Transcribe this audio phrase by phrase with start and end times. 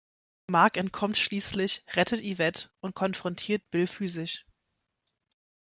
[0.47, 4.47] Mark entkommt schließlich, rettet Yvette und konfrontiert Bill physisch.